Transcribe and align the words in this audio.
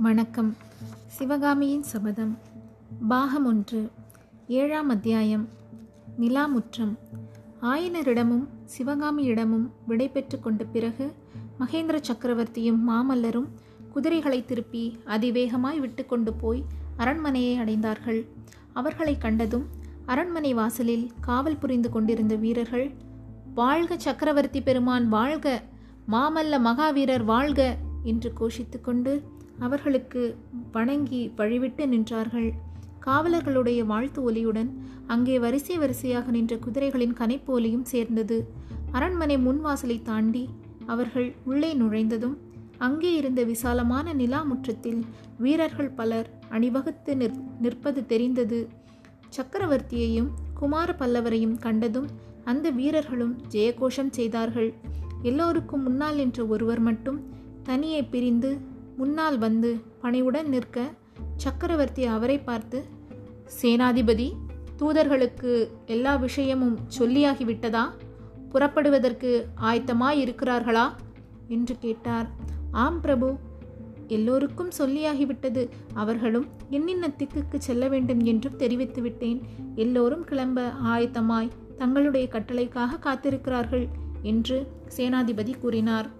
வணக்கம். 0.00 0.56
சிவகாமியின் 1.06 1.82
சபதம். 1.82 2.38
பாகம் 3.08 3.44
ஒன்று 3.44 3.90
ஏழாம் 4.46 4.88
அத்தியாயம். 4.88 5.48
நிலாமுற்றம். 6.20 6.92
ஆயனரிடமும் 7.62 8.46
சிவகாமியிடமும் 8.78 9.70
விடை 9.86 10.08
பெற்று 10.08 10.40
கொண்ட 10.40 10.64
பிறகு 10.64 11.12
மகேந்திர 11.58 12.00
சக்கரவர்த்தியும் 12.00 12.80
மாமல்லரும் 12.88 13.48
குதிரைகளை 13.92 14.44
திருப்பி 14.44 14.98
அதிவேகமாய் 15.06 15.78
விட்டு 15.78 16.06
கொண்டு 16.06 16.32
போய் 16.32 16.64
அரண்மனையை 16.96 17.58
அடைந்தார்கள். 17.58 18.26
அவர்களை 18.72 19.18
கண்டதும் 19.18 19.66
அரண்மனை 20.06 20.54
வாசலில் 20.54 21.10
காவல் 21.20 21.56
புரிந்து 21.56 21.90
கொண்டிருந்த 21.90 22.34
வீரர்கள் 22.34 22.90
வாழ்க 23.54 23.98
சக்கரவர்த்தி 23.98 24.62
பெருமான் 24.62 25.08
வாழ்க! 25.08 25.62
மாமல்ல 26.10 26.58
மகாவீரர் 26.60 27.24
வாழ்க! 27.24 27.76
என்று 28.02 28.32
கோஷித்துக்கொண்டு 28.40 29.22
அவர்களுக்கு 29.60 30.22
வணங்கி 30.72 31.22
வழிவிட்டு 31.36 31.84
நின்றார்கள். 31.94 32.50
காவலர்களுடைய 33.06 33.80
வாழ்த்து 33.84 34.20
ஒலியுடன் 34.22 34.70
அங்கே 35.06 35.36
வரிசை 35.38 35.76
வரிசையாக 35.78 36.30
நின்ற 36.30 36.54
குதிரைகளின் 36.56 37.14
கனைப்பு 37.20 37.50
ஒலியும் 37.56 37.84
சேர்ந்தது. 37.84 38.38
அரண்மனை 38.92 39.36
முன்வாசலை 39.36 39.96
தாண்டி 40.02 40.44
அவர்கள் 40.86 41.28
உள்ளே 41.44 41.70
நுழைந்ததும் 41.74 42.36
அங்கே 42.78 43.10
இருந்த 43.16 43.40
விசாலமான 43.44 44.12
நிலா 44.12 44.40
முற்றத்தில் 44.42 45.00
வீரர்கள் 45.38 45.90
பலர் 45.90 46.28
அணிவகுத்து 46.48 47.12
நிற் 47.16 47.38
நிற்பது 47.60 48.00
தெரிந்தது. 48.06 48.60
சக்கரவர்த்தியையும் 49.36 50.30
குமார 50.54 50.94
பல்லவரையும் 50.98 51.56
கண்டதும் 51.58 52.08
அந்த 52.44 52.66
வீரர்களும் 52.70 53.34
ஜெயகோஷம் 53.50 54.10
செய்தார்கள். 54.10 54.70
எல்லோருக்கும் 55.22 55.82
முன்னால் 55.82 56.14
நின்ற 56.14 56.46
ஒருவர் 56.46 56.80
மட்டும் 56.80 57.18
தனியே 57.62 58.00
பிரிந்து 58.02 58.50
முன்னால் 59.00 59.38
வந்து 59.38 59.80
பணிவுடன் 60.00 60.48
நிற்க 60.48 60.90
சக்கரவர்த்தி 61.36 62.04
அவரை 62.04 62.38
பார்த்து 62.38 62.84
சேனாதிபதி 63.62 64.32
தூதர்களுக்கு 64.78 65.68
எல்லா 65.86 66.16
விஷயமும் 66.16 66.78
சொல்லியாகிவிட்டதா? 66.98 67.84
புறப்படுவதற்கு 68.50 69.48
ஆயத்தமாய் 69.62 70.20
இருக்கிறார்களா 70.24 70.86
என்று 71.48 71.76
கேட்டார். 71.78 72.28
ஆம் 72.70 73.00
பிரபு. 73.00 73.36
எல்லோருக்கும் 74.06 74.70
சொல்லியாகிவிட்டது. 74.78 75.68
அவர்களும் 75.94 76.46
என்னென்ன 76.70 77.12
திக்குக்கு 77.18 77.58
செல்ல 77.58 77.88
வேண்டும் 77.88 78.20
என்றும் 78.20 78.56
தெரிவித்து 78.56 79.02
விட்டேன். 79.02 79.42
எல்லோரும் 79.74 80.24
கிளம்ப 80.24 80.72
ஆயத்தமாய் 80.84 81.50
தங்களுடைய 81.76 82.28
கட்டளைக்காக 82.32 83.02
காத்திருக்கிறார்கள் 83.02 83.88
என்று 84.22 84.66
சேனாதிபதி 84.96 85.58
கூறினார். 85.58 86.18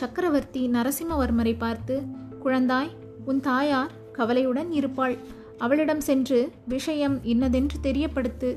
சக்கரவர்த்தி 0.00 0.62
நரசிம்மவர்மரை 0.68 1.52
பார்த்து 1.64 1.94
குழந்தாய் 2.42 2.90
உன் 3.30 3.40
தாயார் 3.40 3.92
கவலையுடன் 4.18 4.70
இருப்பாள். 4.72 5.16
அவளிடம் 5.64 6.02
சென்று 6.08 6.38
விஷயம் 6.74 7.16
இன்னதென்று 7.32 7.78
தெரியப்படுத்து. 7.82 8.50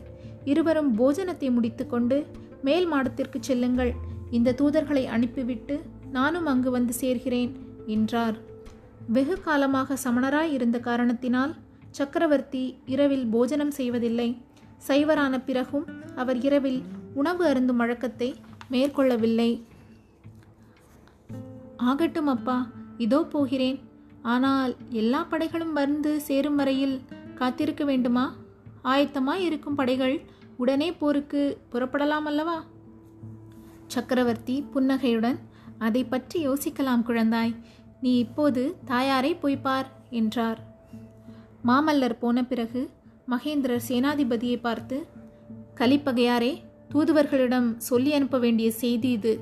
இருவரும் 0.51 0.91
போஜனத்தை 0.99 1.49
முடித்துக்கொண்டு 1.57 2.17
மேல் 2.67 2.87
மாடத்திற்கு 2.87 3.39
செல்லுங்கள். 3.39 3.91
இந்த 4.37 4.55
தூதர்களை 4.61 5.03
அனுப்பிவிட்டு 5.15 5.75
நானும் 6.17 6.45
அங்கு 6.45 6.69
வந்து 6.71 6.93
சேர்கிறேன் 7.01 7.51
என்றார். 7.95 8.37
வெகு 9.15 9.35
காலமாக 9.47 9.97
சமணராய் 10.05 10.53
இருந்த 10.57 10.77
காரணத்தினால் 10.89 11.53
சக்கரவர்த்தி 11.99 12.63
இரவில் 12.93 13.25
போஜனம் 13.35 13.73
செய்வதில்லை. 13.79 14.29
சைவரான 14.87 15.35
பிறகும் 15.47 15.87
அவர் 16.21 16.39
இரவில் 16.47 16.79
உணவு 17.13 17.43
அருந்தும் 17.45 17.81
வழக்கத்தை 17.83 18.29
மேற்கொள்ளவில்லை. 18.73 19.51
ஆகட்டும் 21.87 22.29
அப்பா 22.33 22.57
இதோ 23.05 23.19
போகிறேன். 23.33 23.77
ஆனால் 24.33 24.71
எல்லா 25.01 25.19
படைகளும் 25.31 25.73
வந்து 25.79 26.11
சேரும் 26.27 26.57
வரையில் 26.59 26.95
காத்திருக்க 27.39 27.83
வேண்டுமா? 27.89 28.25
ஆயத்தமாய் 28.91 29.45
இருக்கும் 29.47 29.77
படைகள் 29.79 30.15
உடனே 30.63 30.89
போருக்கு 31.01 31.41
புறப்படலாம் 31.71 32.27
அல்லவா 32.31 32.57
சக்கரவர்த்தி 33.93 34.55
புன்னகையுடன் 34.73 35.39
அதை 35.87 36.01
பற்றி 36.05 36.37
யோசிக்கலாம் 36.47 37.05
குழந்தாய். 37.07 37.53
நீ 38.03 38.11
இப்போது 38.25 38.63
தாயாரை 38.91 39.31
போய்ப்பார் 39.43 39.87
என்றார். 40.19 40.59
மாமல்லர் 41.69 42.21
போன 42.23 42.43
பிறகு 42.51 42.81
மகேந்திரர் 43.33 43.87
சேனாதிபதியை 43.87 44.57
பார்த்து 44.67 44.97
கலிப்பகையாரே 45.79 46.51
தூதுவர்களிடம் 46.93 47.69
சொல்லி 47.89 48.11
அனுப்ப 48.17 48.37
வேண்டிய 48.45 48.69
செய்தி 48.81 49.11
இது. 49.17 49.33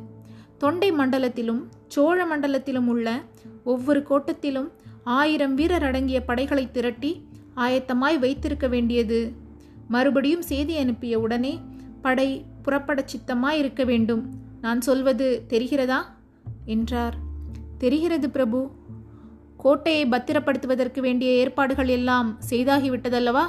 தொண்டை 0.57 0.91
மண்டலத்திலும் 0.91 1.63
சோழ 1.87 2.25
மண்டலத்திலும் 2.25 2.87
உள்ள 2.87 3.21
ஒவ்வொரு 3.63 4.03
கோட்டத்திலும் 4.09 4.71
ஆயிரம் 5.03 5.55
வீரர் 5.55 5.83
அடங்கிய 5.83 6.23
படைகளை 6.23 6.71
திரட்டி 6.71 7.27
ஆயத்தமாய் 7.55 8.19
வைத்திருக்க 8.19 8.67
வேண்டியது. 8.67 9.31
மறுபடியும் 9.87 10.41
செய்தி 10.41 10.77
அனுப்பிய 10.77 11.19
உடனே 11.19 11.59
படை 12.01 12.45
புறப்படச் 12.65 13.05
சித்தமாய் 13.05 13.57
இருக்க 13.57 13.83
வேண்டும். 13.83 14.33
நான் 14.61 14.81
சொல்வது 14.81 15.45
தெரிகிறதா? 15.49 15.97
என்றார். 16.65 17.15
தெரிகிறது 17.77 18.29
பிரபு. 18.29 18.71
கோட்டையை 19.57 20.05
பத்திரப்படுத்துவதற்கு 20.05 20.99
வேண்டிய 20.99 21.31
ஏற்பாடுகள் 21.31 21.87
எல்லாம் 21.87 22.37
செய்தாகிவிட்டதல்லவா? 22.49 23.43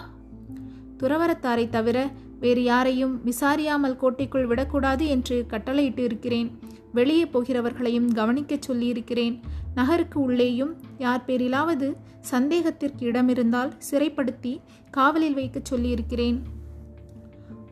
துறவரத்தாரை 0.98 1.68
தவிர 1.68 2.10
வேறு 2.40 2.62
யாரையும் 2.62 3.20
விசாரியாமல் 3.24 3.96
கோட்டைக்குள் 3.96 4.46
விடக்கூடாது 4.46 5.06
என்று 5.06 5.44
கட்டளையிட்டு 5.46 6.02
இருக்கிறேன். 6.02 6.58
வெளியே 6.98 7.24
போகிறவர்களையும் 7.24 8.12
கவனிக்கச் 8.12 8.62
சொல்லியிருக்கிறேன். 8.62 9.40
நகருக்கு 9.74 10.20
உள்ளேயும் 10.20 10.76
யார் 10.98 11.24
பேரிலாவது 11.26 11.94
சந்தேகத்திற்கு 12.20 13.10
இடமிருந்தால் 13.10 13.72
சிறைப்படுத்தி 13.90 14.60
காவலில் 14.90 15.34
வைக்கச் 15.34 15.64
சொல்லியிருக்கிறேன். 15.64 16.42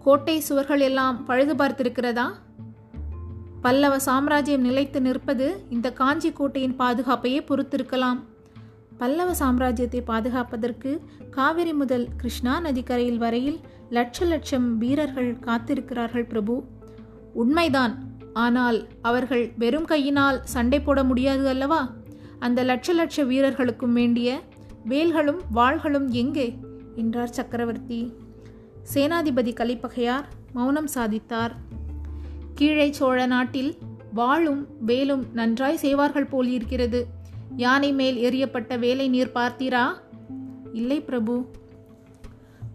கோட்டை 0.03 0.41
சுவர்கள் 0.41 0.81
எல்லாம் 0.81 1.25
பழுது 1.25 1.54
பார்த்திருக்கிறதா? 1.54 2.26
பல்லவ 3.62 3.98
சாம்ராஜ்யம் 3.98 4.60
நிலைத்து 4.60 5.00
நிற்பது 5.00 5.65
இந்த 5.70 5.92
காஞ்சி 5.92 6.32
கோட்டையின் 6.32 6.76
பாதுகாப்பையே 6.78 7.41
பொறுத்திருக்கலாம். 7.42 8.22
பல்லவ 8.98 9.32
சாம்ராஜ்யத்தை 9.32 10.00
பாதுகாப்பதற்கு 10.04 11.00
காவிரி 11.31 11.72
முதல் 11.72 12.09
கிருஷ்ணா 12.16 12.60
நதிக்கரையில் 12.60 13.19
வரையில் 13.19 13.60
லட்ச 13.91 14.26
லட்சம் 14.26 14.78
வீரர்கள் 14.78 15.34
காத்திருக்கிறார்கள் 15.34 16.28
பிரபு. 16.28 16.65
உண்மைதான். 17.34 18.06
ஆனால் 18.36 18.88
அவர்கள் 19.02 19.52
வெறும் 19.58 19.84
கையினால் 19.84 20.41
சண்டை 20.44 20.80
போட 20.80 21.04
முடியாது 21.04 21.48
அல்லவா? 21.48 21.91
அந்த 22.38 22.64
லட்ச 22.64 22.86
லட்ச 22.98 23.26
வீரர்களுக்கும் 23.26 23.92
வேண்டிய 23.92 24.41
வேல்களும் 24.88 25.41
வாள்களும் 25.54 26.08
எங்கே? 26.08 26.58
என்றார் 26.94 27.30
சக்கரவர்த்தி. 27.30 28.12
சேனாதிபதி 28.94 29.52
கலிப்பகையார் 29.52 30.24
மௌனம் 30.52 30.88
சாதித்தார். 30.94 31.50
கீழே 32.54 32.92
சோழ 32.92 33.26
நாட்டில் 33.26 33.78
வாளும் 34.14 34.66
வேலும் 34.80 35.24
நன்றாய் 35.32 35.76
செய்வார்கள் 35.76 36.26
போல் 36.26 36.48
இருக்கிறது. 36.48 37.06
யானை 37.56 37.92
மேல் 37.92 38.16
எறியப்பட்ட 38.16 38.78
வேலை 38.78 39.08
நீர் 39.08 39.32
பார்த்தீரா? 39.34 39.84
இல்லை 40.72 41.00
பிரபு. 41.00 41.47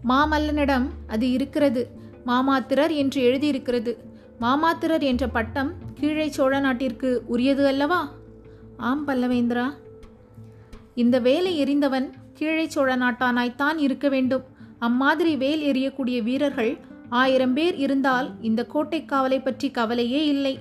மாமல்லனிடம் 0.08 0.88
அது 1.06 1.30
இருக்கிறது. 1.30 1.90
மாமாத்திரர் 2.26 2.94
என்று 2.94 3.22
எழுதியிருக்கிறது. 3.22 4.11
மாமாத்திரர் 4.42 5.04
என்ற 5.10 5.24
பட்டம் 5.28 5.70
கீழே 5.98 6.28
சோழ 6.28 6.60
நாட்டிற்கு 6.60 7.10
உரியது 7.26 7.66
அல்லவா? 7.66 8.00
ஆம் 8.76 9.08
பல்லவேந்திரா. 9.08 9.66
இந்த 10.94 11.16
வேலை 11.18 11.52
எறிந்தவன் 11.64 12.08
கீழே 12.32 12.64
சோழ 12.68 12.96
நாட்டானாய்த்தான் 12.96 13.78
இருக்க 13.86 14.08
வேண்டும். 14.08 14.44
அம்மாதிரி 14.78 15.36
வேல் 15.36 15.62
எறியக்கூடிய 15.72 16.22
வீரர்கள் 16.22 16.72
ஆயிரம் 17.08 17.54
பேர் 17.54 17.76
இருந்தால் 17.76 18.28
இந்த 18.40 18.60
கோட்டை 18.64 19.00
காவலை 19.02 19.38
பற்றி 19.42 19.70
கவலையே 19.70 20.22
இல்லை. 20.26 20.58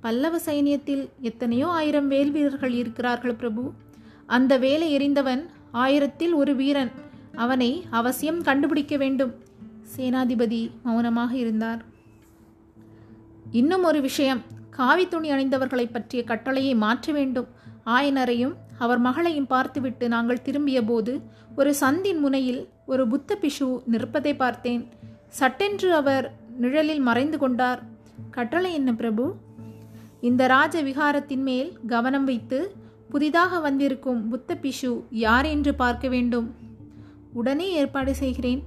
பல்லவ 0.00 0.38
சைனியத்தில் 0.46 1.04
எத்தனையோ 1.20 1.66
ஆயிரம் 1.66 2.08
வேல் 2.08 2.30
வீரர்கள் 2.30 2.72
இருக்கிறார்கள் 2.72 3.34
பிரபு. 3.34 3.64
அந்த 4.26 4.52
வேலை 4.58 4.88
எறிந்தவன் 4.96 5.42
ஆயிரத்தில் 5.72 6.32
ஒரு 6.32 6.54
வீரன். 6.56 6.92
அவனை 7.34 7.70
அவசியம் 7.90 8.42
கண்டுபிடிக்க 8.42 8.96
வேண்டும். 8.96 9.34
சேனாதிபதி 9.96 10.62
மௌனமாக 10.82 11.32
இருந்தார். 11.36 11.96
இன்னும் 13.50 13.84
ஒரு 13.84 14.00
விஷயம். 14.00 14.42
காவி 14.70 15.08
துணி 15.08 15.30
அணிந்தவர்களை 15.30 15.88
பற்றிய 15.92 16.24
கட்டளையை 16.24 16.74
மாற்ற 16.74 17.12
வேண்டும். 17.12 17.46
ஆயனரையும் 17.86 18.54
அவர் 18.78 18.98
மகளையும் 18.98 19.46
பார்த்துவிட்டு 19.46 20.08
நாங்கள் 20.08 20.42
திரும்பிய 20.42 20.84
போது 20.84 21.20
ஒரு 21.56 21.74
சந்தின் 21.80 22.18
முனையில் 22.18 22.68
ஒரு 22.86 23.08
புத்த 23.08 23.38
பிஷு 23.40 23.82
நிற்பதை 23.86 24.36
பார்த்தேன். 24.36 24.88
சட்டென்று 25.28 25.94
அவர் 25.94 26.34
நிழலில் 26.58 27.00
மறைந்து 27.00 27.38
கொண்டார். 27.38 27.82
கட்டளை 28.30 28.72
என்ன 28.72 28.94
பிரபு? 28.94 29.34
இந்த 30.20 30.46
ராஜ 30.46 30.82
விகாரத்தின் 30.82 31.42
மேல் 31.42 31.78
கவனம் 31.86 32.24
வைத்து 32.24 32.74
புதிதாக 33.08 33.60
வந்திருக்கும் 33.60 34.28
புத்த 34.28 34.58
பிஷு 34.62 35.02
யார் 35.10 35.44
என்று 35.44 35.74
பார்க்க 35.74 36.08
வேண்டும். 36.08 36.54
உடனே 37.32 37.72
ஏற்பாடு 37.72 38.14
செய்கிறேன். 38.14 38.62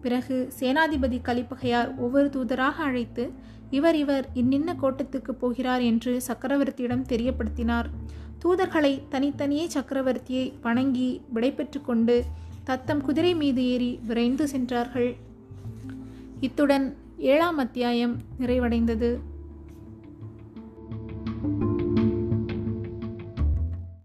பிறகு 0.00 0.52
சேனாதிபதி 0.60 1.20
கலிப்பகையார் 1.24 1.96
ஒவ்வொரு 1.96 2.30
தூதராக 2.32 2.74
அழைத்து 2.74 3.32
இவர் 3.70 3.96
இவர் 3.96 4.28
இன்னின்ன 4.34 4.74
கோட்டத்துக்கு 4.74 5.34
போகிறார் 5.34 5.80
என்று 5.80 6.22
சக்கரவர்த்தியிடம் 6.28 7.04
தெரியப்படுத்தினார். 7.08 7.84
தூதர்களை 8.44 9.02
தனித்தனியே 9.08 9.66
சக்கரவர்த்தியை 9.66 10.52
வணங்கி 10.62 11.20
விடைபெற்று 11.34 11.82
கொண்டு 11.84 12.24
தத்தம் 12.64 13.00
குதிரை 13.00 13.34
மீது 13.34 13.64
ஏறி 13.64 14.00
விரைந்து 14.06 14.48
சென்றார்கள். 14.48 15.16
இத்துடன் 16.40 16.96
ஏழாம் 17.18 17.58
அத்தியாயம் 17.58 18.16
நிறைவடைந்தது. 18.40 19.18